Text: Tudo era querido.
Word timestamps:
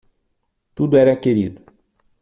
Tudo 0.73 0.97
era 0.97 1.15
querido. 1.21 1.61